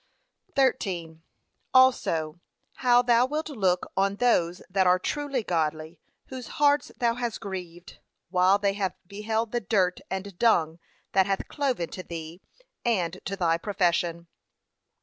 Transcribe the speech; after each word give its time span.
13. 0.55 1.21
Also, 1.75 2.39
how 2.77 3.03
thou 3.03 3.23
wilt 3.23 3.49
look 3.49 3.85
on 3.95 4.15
those 4.15 4.63
that 4.67 4.87
are 4.87 4.97
truly 4.97 5.43
godly, 5.43 5.99
whose 6.25 6.47
hearts 6.57 6.91
thou 6.97 7.13
has 7.13 7.37
grieved, 7.37 7.99
while 8.31 8.57
they 8.57 8.73
have 8.73 8.95
beheld 9.05 9.51
the 9.51 9.59
dirt 9.61 10.01
and 10.09 10.39
dung 10.39 10.79
that 11.11 11.27
hath 11.27 11.47
cloven 11.47 11.87
to 11.87 12.01
thee 12.01 12.41
and 12.83 13.19
to 13.25 13.35
thy 13.35 13.59
profession. 13.59 14.25